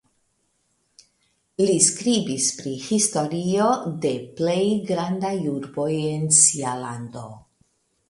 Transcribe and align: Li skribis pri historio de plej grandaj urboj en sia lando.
Li 1.63 1.75
skribis 1.87 2.47
pri 2.63 2.73
historio 2.87 3.69
de 4.09 4.15
plej 4.43 4.59
grandaj 4.91 5.37
urboj 5.55 5.91
en 6.11 6.29
sia 6.43 6.79
lando. 6.85 7.27